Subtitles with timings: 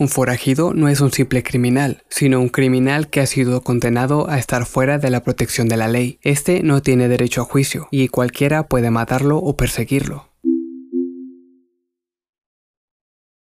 [0.00, 4.38] Un forajido no es un simple criminal, sino un criminal que ha sido condenado a
[4.38, 6.20] estar fuera de la protección de la ley.
[6.22, 10.28] Este no tiene derecho a juicio y cualquiera puede matarlo o perseguirlo.